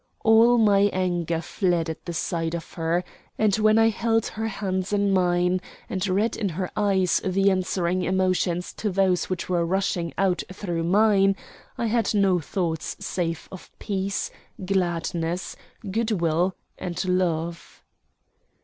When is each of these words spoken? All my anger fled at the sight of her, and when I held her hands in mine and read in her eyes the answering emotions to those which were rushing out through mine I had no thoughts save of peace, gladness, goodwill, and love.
All 0.23 0.57
my 0.57 0.89
anger 0.91 1.41
fled 1.41 1.87
at 1.87 2.05
the 2.05 2.13
sight 2.13 2.55
of 2.55 2.73
her, 2.73 3.03
and 3.37 3.55
when 3.57 3.77
I 3.77 3.89
held 3.89 4.25
her 4.29 4.47
hands 4.47 4.91
in 4.91 5.11
mine 5.13 5.61
and 5.87 6.07
read 6.07 6.35
in 6.35 6.49
her 6.49 6.71
eyes 6.75 7.21
the 7.23 7.51
answering 7.51 8.01
emotions 8.01 8.73
to 8.77 8.89
those 8.89 9.29
which 9.29 9.47
were 9.47 9.63
rushing 9.63 10.11
out 10.17 10.41
through 10.51 10.85
mine 10.85 11.35
I 11.77 11.85
had 11.85 12.15
no 12.15 12.39
thoughts 12.39 12.95
save 12.99 13.47
of 13.51 13.69
peace, 13.77 14.31
gladness, 14.65 15.55
goodwill, 15.91 16.55
and 16.79 17.05
love. 17.07 17.83